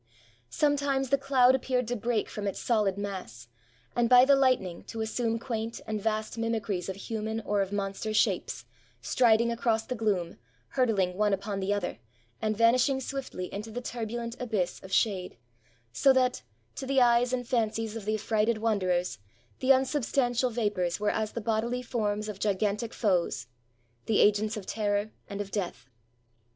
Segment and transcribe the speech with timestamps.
[0.49, 3.49] Sometimes the cloud appeared to break from its solid mass,
[3.95, 8.11] and, by the lightning, to assume quaint and vast mimicries of human or of monster
[8.11, 8.65] shapes,
[8.99, 10.37] striding across the gloom,
[10.69, 11.99] hurtling one upon the other,
[12.41, 15.37] and vanishing swiftly into the turbulent abyss of shade;
[15.93, 16.41] so that,
[16.73, 19.19] to the eyes and fancies of the affrighted wan derers,
[19.59, 23.45] the unsubstantial vapors were as the bodily 446 THE DESTRUCTION OF POMPEII forms of gigantic
[23.45, 23.47] foes—
[24.07, 25.85] the agents of terror and of death.